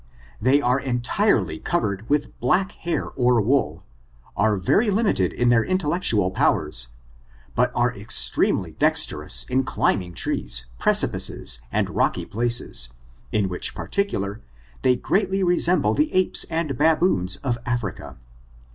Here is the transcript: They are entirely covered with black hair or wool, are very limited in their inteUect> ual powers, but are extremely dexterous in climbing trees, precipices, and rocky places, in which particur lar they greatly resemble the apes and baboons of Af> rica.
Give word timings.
They 0.41 0.61
are 0.63 0.79
entirely 0.79 1.59
covered 1.59 2.09
with 2.09 2.39
black 2.39 2.71
hair 2.71 3.11
or 3.11 3.39
wool, 3.39 3.83
are 4.35 4.57
very 4.57 4.89
limited 4.89 5.31
in 5.31 5.49
their 5.49 5.63
inteUect> 5.63 6.11
ual 6.11 6.33
powers, 6.33 6.87
but 7.53 7.71
are 7.75 7.95
extremely 7.95 8.71
dexterous 8.71 9.43
in 9.43 9.63
climbing 9.63 10.15
trees, 10.15 10.65
precipices, 10.79 11.61
and 11.71 11.87
rocky 11.87 12.25
places, 12.25 12.89
in 13.31 13.47
which 13.47 13.75
particur 13.75 14.19
lar 14.21 14.41
they 14.81 14.95
greatly 14.95 15.43
resemble 15.43 15.93
the 15.93 16.11
apes 16.15 16.45
and 16.49 16.79
baboons 16.79 17.35
of 17.43 17.59
Af> 17.67 17.83
rica. 17.83 18.17